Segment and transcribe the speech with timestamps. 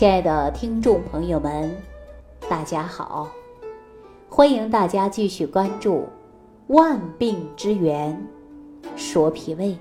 [0.00, 1.70] 亲爱的听众朋友们，
[2.48, 3.28] 大家好！
[4.30, 5.96] 欢迎大家继续关注
[6.68, 8.18] 《万病之源
[8.96, 9.76] 说脾胃》。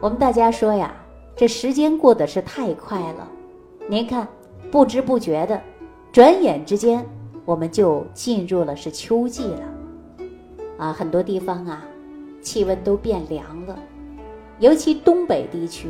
[0.00, 0.92] 我们大家说呀，
[1.36, 3.28] 这时间过得是太快了。
[3.88, 4.26] 您看，
[4.72, 5.62] 不知不觉的，
[6.10, 7.06] 转眼之间
[7.44, 10.26] 我们就进入了是秋季了。
[10.76, 11.84] 啊，很多地方啊，
[12.42, 13.78] 气温都变凉了，
[14.58, 15.86] 尤其东北地区。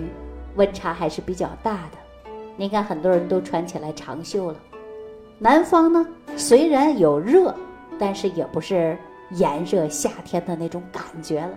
[0.56, 4.56] 温差还是比较大的，你看很多人都穿起来长袖了。
[5.38, 7.54] 南方呢，虽然有热，
[7.98, 8.98] 但是也不是
[9.30, 11.50] 炎热夏天的那种感觉了。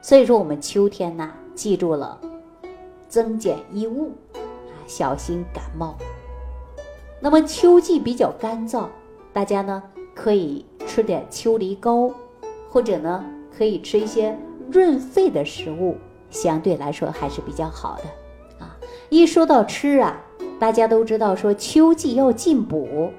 [0.00, 2.18] 所以说，我们秋天呢，记住了，
[3.08, 4.38] 增减衣物，啊，
[4.86, 5.96] 小心感冒。
[7.20, 8.86] 那么秋季比较干燥，
[9.32, 9.82] 大家呢
[10.14, 12.10] 可以吃点秋梨膏，
[12.68, 13.24] 或者呢
[13.56, 14.36] 可以吃一些
[14.70, 15.96] 润肺的食物。
[16.32, 18.76] 相对来说还是比较好的，啊，
[19.10, 20.20] 一说到吃啊，
[20.58, 23.12] 大家都知道说秋季要进补，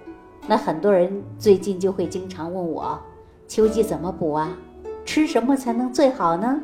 [0.48, 3.00] 那很多人最近就会经常问我，
[3.48, 4.58] 秋季怎么补啊？
[5.06, 6.60] 吃什么才能最好呢？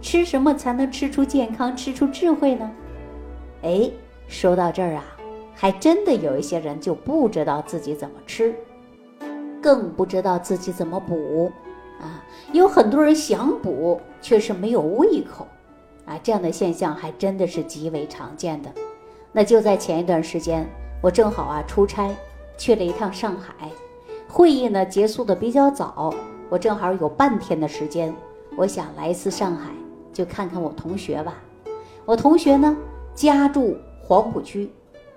[0.00, 2.70] 吃什么才能吃出健康、吃出智慧呢？
[3.62, 3.90] 哎，
[4.28, 5.04] 说到这儿啊，
[5.54, 8.54] 还真的有一些人就不知道自己怎么吃，
[9.60, 11.50] 更不知道自己怎么补，
[12.00, 15.46] 啊，有很多人想补，却是没有胃口。
[16.06, 18.70] 啊，这样的现象还真的是极为常见的。
[19.32, 20.66] 那就在前一段时间，
[21.02, 22.10] 我正好啊出差
[22.58, 23.70] 去了一趟上海，
[24.28, 26.12] 会议呢结束的比较早，
[26.48, 28.14] 我正好有半天的时间，
[28.56, 29.70] 我想来一次上海，
[30.12, 31.34] 就看看我同学吧。
[32.04, 32.76] 我同学呢
[33.14, 34.68] 家住黄浦区，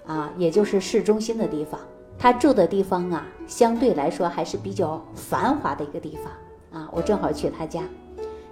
[0.05, 1.79] 啊，也就是市中心的地方。
[2.19, 6.87] 他住的地方啊，相对来说还是比较繁华的一个地方啊。
[6.93, 7.81] 我正好去他家，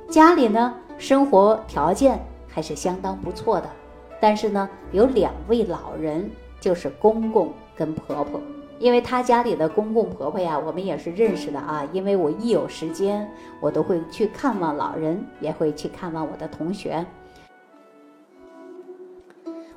[0.09, 2.19] 家里呢生活条件。
[2.53, 3.69] 还是相当不错的，
[4.19, 8.41] 但是呢，有两位老人，就是公公跟婆婆。
[8.77, 11.87] 因为他家里的公公婆婆呀，我们也是认识的啊。
[11.93, 13.25] 因为我一有时间，
[13.61, 17.05] 我都会去看望老人，也会去看望我的同学。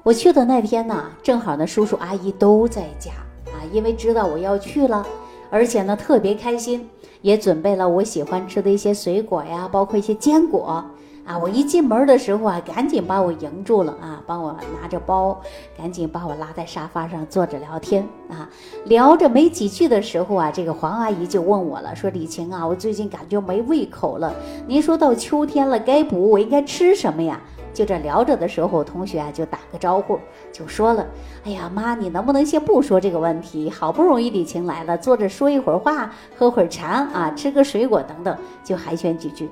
[0.02, 3.12] 我去的那天呢，正好呢，叔叔阿姨都在家
[3.52, 5.06] 啊，因为知道我要去了，
[5.48, 6.90] 而且呢，特别开心，
[7.22, 10.84] 也准备了我喜欢吃的一些水果呀，包括一些坚果。
[11.26, 11.38] 啊！
[11.38, 15.40] 我一进门的时候啊，赶紧把我迎住了啊，帮我拿着包，
[15.76, 18.48] 赶紧把我拉在沙发上坐着聊天啊。
[18.84, 24.34] 聊着没几句的时候啊，这个黄阿姨就问我了，说：“李晴啊，我最近感觉没胃口了。
[24.66, 27.40] 您说到秋天了，该补，我应该吃什么呀？”
[27.72, 30.16] 就这聊着的时候，同学啊就打个招呼，
[30.52, 31.04] 就说了
[31.44, 33.68] ：“哎呀，妈，你能不能先不说这个问题？
[33.68, 39.50] 好不容易李晴来了，坐着说一会儿话，喝会儿茶啊，吃个水果等等，就寒暄几句。”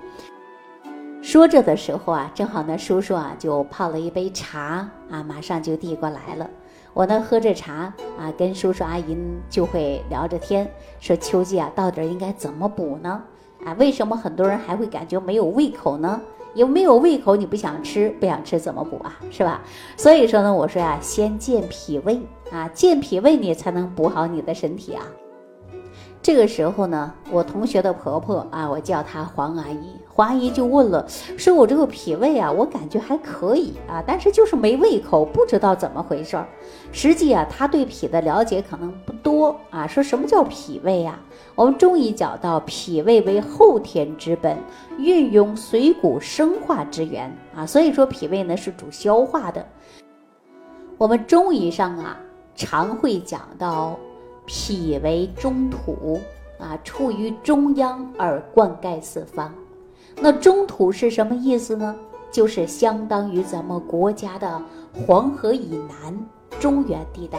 [1.23, 6.51] 说着的时候啊，正好呢，叔叔啊就泡了一杯茶啊，马上就递过来了。
[6.93, 9.17] 我呢喝着茶啊，跟叔叔阿姨
[9.49, 10.69] 就会聊着天，
[10.99, 13.23] 说秋季啊到底应该怎么补呢？
[13.65, 16.21] 啊，为什么很多人还会感觉没有胃口呢？
[16.55, 19.17] 有没有胃口你不想吃，不想吃怎么补啊？
[19.31, 19.63] 是吧？
[19.97, 25.07] 所以说呢，我说呀，先健脾胃啊，健脾胃你才能补好你的身体啊。
[26.23, 29.97] 这个时候呢，我同学的婆婆啊，我叫她黄阿姨。
[30.09, 31.05] 黄阿姨就问了，
[31.37, 36.47] 说我这个脾胃啊，我感觉还可以啊，但是就是没胃口，不知道怎么回事儿。
[36.93, 39.85] 实际啊，她对脾的了解可能不多啊。
[39.85, 41.19] 说什么叫脾胃呀？
[41.57, 44.57] 我们中医讲到，脾胃为后天之本，
[44.99, 47.67] 运用水谷生化之源啊。
[47.67, 49.67] 所以说，脾胃呢是主消化的。
[50.99, 52.17] 我们中医上啊，
[52.55, 53.99] 常会讲到。
[54.55, 56.21] 脾为中土
[56.59, 59.51] 啊，处于中央而灌溉四方。
[60.21, 61.97] 那中土是什么意思呢？
[62.31, 64.63] 就是相当于咱们国家的
[64.93, 66.15] 黄河以南
[66.61, 67.39] 中原地带。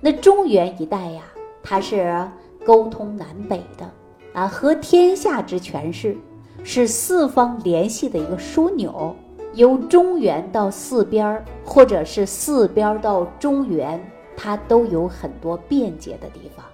[0.00, 1.22] 那中原一带呀，
[1.62, 2.28] 它是
[2.66, 3.88] 沟通南北的
[4.32, 6.16] 啊，和天下之权势
[6.64, 9.14] 是四方联系的一个枢纽。
[9.54, 14.00] 由中原到四边儿，或者是四边儿到中原。
[14.42, 16.64] 它都有很多便捷的地方，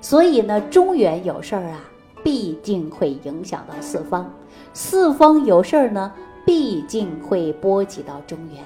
[0.00, 1.80] 所以呢，中原有事儿啊，
[2.24, 4.24] 必定会影响到四方；
[4.72, 6.12] 四方有事儿呢，
[6.44, 8.64] 必定会波及到中原。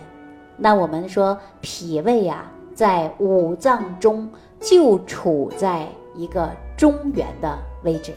[0.57, 4.27] 那我们说脾胃呀，在五脏中
[4.59, 5.87] 就处在
[6.17, 8.15] 一个中原的位置，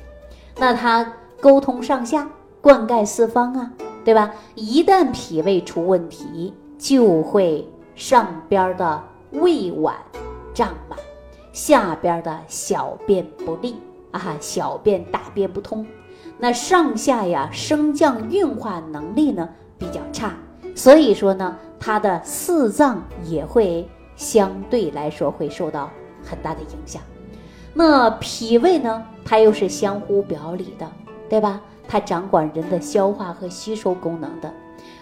[0.57, 1.11] 那它
[1.41, 2.29] 沟通上下，
[2.61, 3.69] 灌溉四方啊，
[4.05, 4.33] 对吧？
[4.55, 9.03] 一旦脾胃出问题，就会上边的。
[9.31, 9.93] 胃脘
[10.53, 10.97] 胀满，
[11.53, 13.75] 下边的小便不利
[14.11, 15.85] 啊，小便大便不通，
[16.37, 19.47] 那上下呀升降运化能力呢
[19.77, 20.33] 比较差，
[20.75, 25.89] 所以说呢，它的四脏也会相对来说会受到
[26.23, 27.01] 很大的影响。
[27.73, 30.91] 那脾胃呢，它又是相互表里的，
[31.29, 31.61] 对吧？
[31.87, 34.53] 它掌管人的消化和吸收功能的，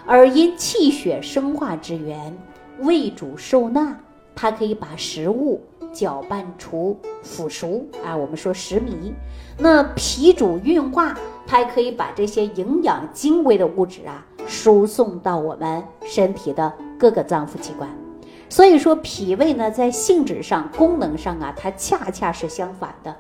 [0.05, 2.35] 而因气血生化之源，
[2.79, 3.95] 胃主受纳，
[4.41, 5.59] 它可以把食物
[5.91, 9.11] 搅拌出腐熟啊，我们说食糜。
[9.57, 11.13] 那脾主运化，
[11.45, 14.25] 它还可以把这些营养精微的物质啊。
[14.47, 17.89] 输送到我们身体的各个脏腑器官，
[18.47, 23.13] 所以说脾胃呢，在性质上、功能上啊，它恰恰是相反的。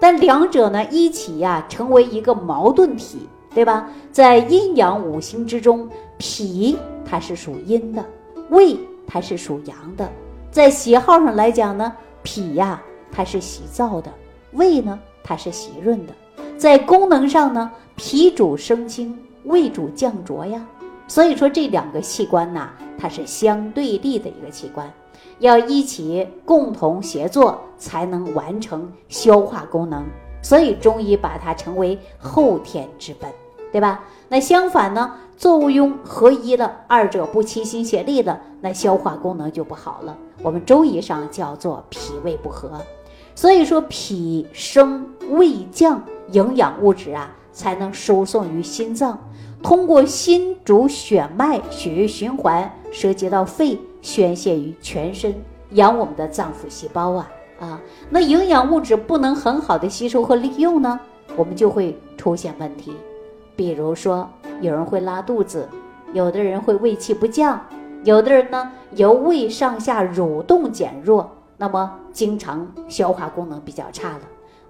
[0.00, 3.90] 但两者呢一起呀，成为一个矛盾体，对吧？
[4.12, 8.02] 在阴阳五行之中，脾它是属阴的，
[8.50, 10.08] 胃它是属阳的。
[10.50, 11.92] 在喜好上来讲呢，
[12.22, 12.82] 脾呀
[13.12, 14.12] 它是喜燥的，
[14.52, 16.12] 胃呢它是喜润的。
[16.58, 19.18] 在功能上呢，脾主生清。
[19.44, 20.62] 胃主降浊呀，
[21.08, 22.68] 所以说这两个器官呐，
[22.98, 24.92] 它是相对立的一个器官，
[25.38, 30.04] 要一起共同协作才能完成消化功能。
[30.42, 33.30] 所以中医把它称为后天之本，
[33.72, 34.00] 对吧？
[34.28, 40.16] 那相反呢，作用合一了，二者不齐心协力了，那消化功能就不好了。
[40.42, 42.70] 我们中医上叫做脾胃不和。
[43.34, 46.02] 所以说脾升胃降，
[46.32, 49.18] 营养物质啊才能输送于心脏。
[49.62, 55.34] 通过心主血脉，血液循环涉及到肺，宣泄于全身，
[55.70, 57.30] 养我们的脏腑细胞啊
[57.60, 57.80] 啊！
[58.08, 60.98] 那营养物质不能很好的吸收和利用呢，
[61.36, 62.92] 我们就会出现问题。
[63.60, 64.26] 比如说，
[64.62, 65.68] 有人会拉肚子，
[66.14, 67.60] 有的人会胃气不降，
[68.04, 74.20] 有的人呢由胃上下蠕动减弱，那么经常消化功能比较差了，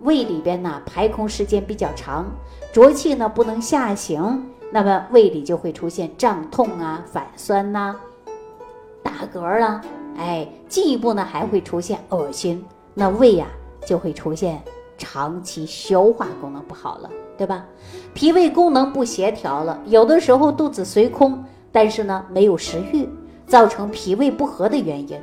[0.00, 2.26] 胃里边呢排空时间比较长，
[2.72, 4.44] 浊气呢不能下行。
[4.72, 7.94] 那么胃里就会出现胀痛啊、反酸呐、
[9.04, 9.80] 打嗝啦，
[10.18, 12.64] 哎，进一步呢还会出现恶心，
[12.94, 13.46] 那胃呀
[13.86, 14.60] 就会出现
[15.00, 17.64] 长期消化功能不好了，对吧？
[18.12, 21.42] 脾胃功能不协调了，有的时候肚子虽空，
[21.72, 23.08] 但是呢没有食欲，
[23.46, 25.18] 造成脾胃不和的原因，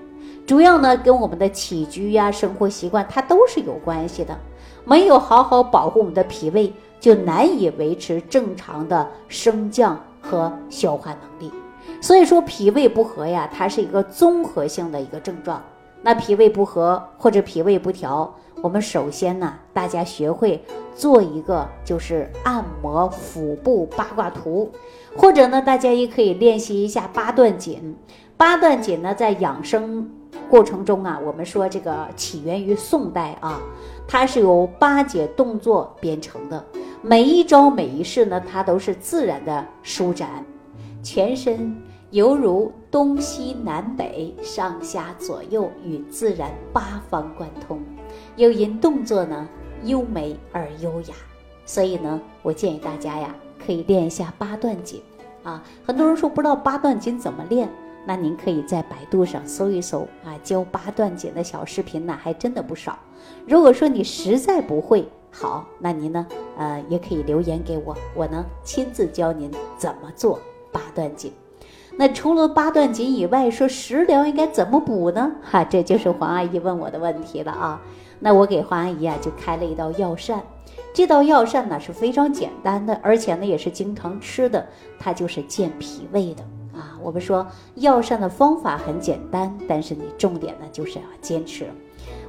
[0.47, 4.35] 主要呢跟我们的起居呀、生活习惯它都是有关系的，
[4.83, 6.73] 没有好好保护我们的脾胃。
[6.99, 11.53] 就难以维持正常的升降和消化能力，
[12.01, 15.61] 所以说脾胃不和呀，它是一个综合性的一个症状。
[16.01, 20.63] 那脾胃不和或者脾胃不调，我们首先呢，大家学会
[20.95, 24.71] 做一个就是按摩腹部八卦图，
[25.15, 27.95] 或者呢，大家也可以练习一下八段锦。
[28.35, 30.09] 八段锦呢，在养生
[30.49, 33.61] 过程中啊，我们说这个起源于宋代啊，
[34.07, 36.63] 它是由八节动作编成的。
[37.01, 40.43] 每一招每一式呢，它都是自然的舒展，
[41.03, 41.75] 全身
[42.09, 47.79] 犹如东西南北上下左右与自然八方贯通，
[48.37, 49.47] 又因动作呢
[49.83, 51.15] 优美而优雅，
[51.65, 55.01] 所以呢，我建议大家呀，可以练一下八段锦
[55.43, 55.61] 啊。
[55.85, 57.67] 很多人说不知道八段锦怎么练，
[58.05, 62.97] 那您可以在百度上搜一搜啊，教八段锦的小视频呢，还真的不少。
[63.45, 66.25] 如果说你实在不会，好，那您呢？
[66.57, 70.39] 呃，也可以留言给我，我呢亲自教您怎么做
[70.71, 71.33] 八段锦。
[71.97, 75.31] 那除了八段锦以外，说食疗应该怎么补呢？
[75.41, 77.81] 哈，这就是黄阿姨问我的问题了啊。
[78.19, 80.41] 那我给黄阿姨啊就开了一道药膳，
[80.93, 84.65] 这道药膳呢是非常简单的，而且呢也是经常吃的，
[84.99, 86.43] 它就是健脾胃的
[86.73, 86.97] 啊。
[87.01, 87.45] 我们说
[87.75, 91.65] 药膳的方法很简单，但是你重点呢就是要坚持。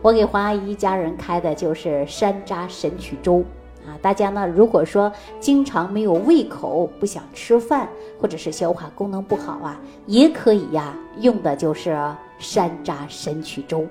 [0.02, 3.42] 我给黄阿姨一家人开的就是山楂神曲粥
[3.84, 3.96] 啊！
[4.00, 7.88] 大家呢，如果说经常没有胃口，不想吃饭，
[8.20, 11.98] 或者是消化功能不好啊，也可以呀，用的就是
[12.38, 13.86] 山楂神曲粥。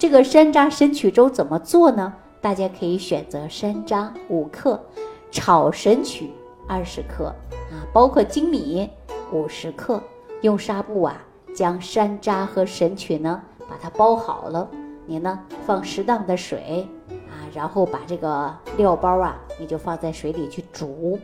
[0.00, 2.10] 这个山楂神曲粥怎么做呢？
[2.40, 4.82] 大家可以选择山楂五克，
[5.30, 6.30] 炒神曲
[6.66, 7.26] 二十克
[7.70, 8.88] 啊，包括粳米
[9.30, 10.02] 五十克，
[10.40, 11.22] 用纱布啊
[11.54, 14.66] 将山楂和神曲呢把它包好了。
[15.04, 16.88] 你呢，放适当的水
[17.28, 21.18] 啊，然后把这个料包啊，你就放在水里去煮，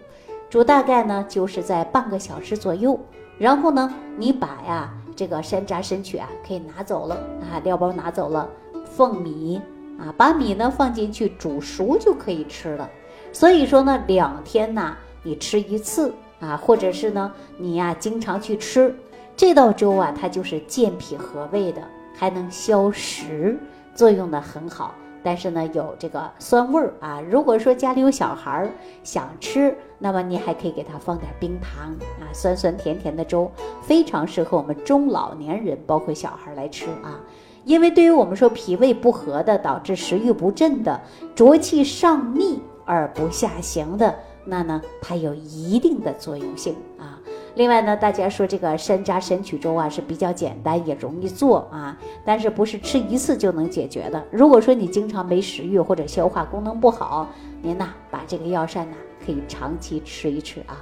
[0.50, 3.00] 煮大概呢就是在半个小时左右。
[3.38, 8.48] 然后呢，你把呀这个山楂参曲啊可以拿走了啊，料包拿走了，
[8.96, 9.60] 放米
[9.98, 12.88] 啊，把米呢放进去煮熟就可以吃了。
[13.30, 18.94] 所以说呢，两天呢你吃一次啊，或者是呢你呀经常去吃
[19.36, 21.82] 这道粥啊，它就是健脾和胃的，
[22.16, 23.58] 还能消食。
[23.94, 27.20] 作用呢很好，但是呢有这个酸味儿啊。
[27.30, 28.70] 如果说家里有小孩儿
[29.02, 33.50] 想吃，那么你还可以给他放点冰糖啊，酸酸甜甜的粥，
[33.82, 37.20] 非常适合我们中老年人，包括小孩来吃啊。
[37.66, 41.00] 因为对于我们说脾胃不和的，导致食欲不振的，
[41.34, 47.18] 浊气上逆而不下行的，那呢它有一定的作用性啊。
[47.56, 54.24] 另外呢，大家说这个山楂神曲粥啊是比较简单也容易做啊，但是不是吃一次就能解决的。
[54.30, 57.26] 如果说你经常没食欲或者消化功能不好，
[57.60, 58.96] 您呐把这个药膳呢
[59.26, 60.78] 可以长期吃一吃啊。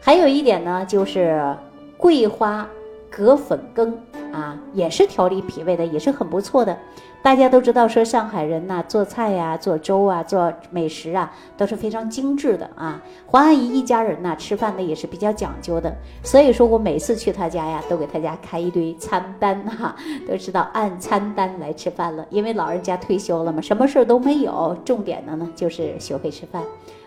[0.00, 1.54] 还有一点呢，就是
[1.98, 2.66] 桂花。
[3.08, 3.96] 葛粉羹
[4.36, 6.76] 啊，也是调理脾胃的，也是很不错的。
[7.22, 13.02] 大家都知道，说上海人呐，做菜呀、做粥啊、做美食啊，都是非常精致的啊。
[13.26, 15.90] 黄阿姨一家人呐，吃饭呢也是比较讲究的。
[16.22, 19.96] 所以说我每次去她家呀，都给她家开一堆餐单哈，
[20.28, 22.24] 都知道按餐单来吃饭了。
[22.28, 26.62] 因为老人家退休了嘛，什么事儿都没有，重点的呢就是学会吃饭。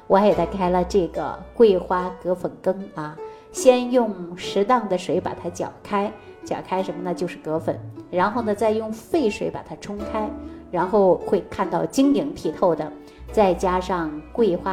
[0.07, 3.15] 我还给她开了这个桂花葛粉羹啊。
[3.51, 6.11] 先用适当的水把它搅开，
[6.49, 7.13] 搅开什么呢？
[7.13, 7.79] 就是葛粉。
[8.09, 10.27] 然后呢，再用沸水把它冲开，
[10.71, 12.91] 然后会看到晶莹剔透的。
[13.31, 14.71] 再加上桂花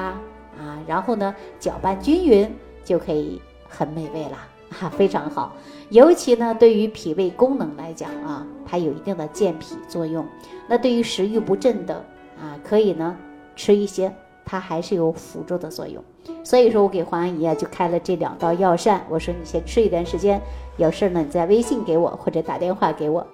[0.59, 2.51] 啊，然后呢搅拌均匀，
[2.83, 4.39] 就可以很美味了
[4.81, 5.55] 啊，非常好。
[5.91, 10.27] 尤其呢，对于脾胃功能来讲啊，它有一定的健脾作用。
[10.67, 11.95] 那对于食欲不振的
[12.41, 13.15] 啊，可以呢
[13.55, 14.11] 吃一些。
[14.49, 16.03] 它还是有辅助的作用，
[16.45, 20.41] 所以说我给黄阿姨啊就开了这两道药膳，我说你先吃一段时间，
[20.77, 23.27] 有事呢你再微信给我或者打电话给我。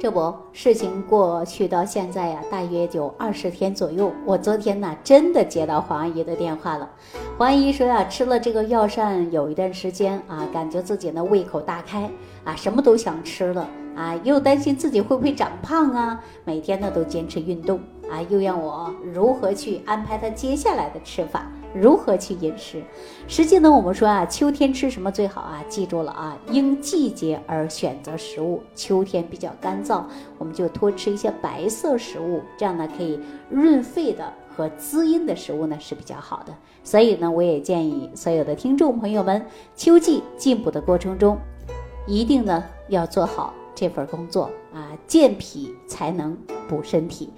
[0.00, 4.10] 这不，事情过去到现在呀，大约就二十天左右。
[4.24, 6.88] 我昨天呢真的接到黄阿姨的电话了，
[7.36, 12.10] 黄阿姨说呀，吃了这个药膳有一段时间啊，感觉自己呢胃口大开
[12.44, 17.78] 啊，什么都想吃了啊，又担心自己会不会长胖啊，每天呢都坚持运动。
[18.10, 22.82] 啊，又让我如何去安排他接下来的吃法，如何去饮食？
[23.28, 25.62] 实际呢，我们说啊，秋天吃什么最好啊？
[25.68, 28.62] 记住了啊，因季节而选择食物。
[28.74, 30.02] 秋天比较干燥，
[30.38, 36.52] 我们就多吃一些白色食物，这样呢可以润肺的和滋阴的食物呢是比较好的。
[36.82, 41.38] 所以呢，我也建议所有的听众朋友们，秋季进补的过程中，
[42.06, 46.36] 一定呢要做好这份工作啊，健脾才能
[46.68, 47.32] 补身体。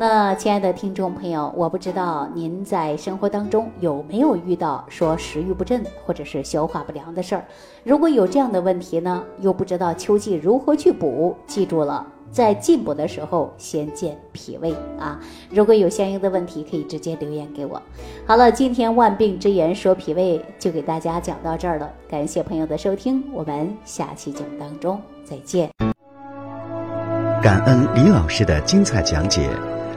[0.00, 7.44] 那亲爱的听众朋友，我不知道您在生活当中有没有遇到说食欲不振或者是消化不良的事儿？
[7.82, 15.18] 如果有这样的问题呢，又不知道秋季如何去补，记住了，在进补的时候先健脾胃啊。
[15.50, 17.82] 如果有相应的问题，可以直接留言给我。
[18.24, 25.68] 好了，今天万病之源说脾胃就给大家讲到这儿了，感谢朋友的收听，我们下期节目当中再见。
[27.42, 29.50] 感恩李老师的精彩讲解。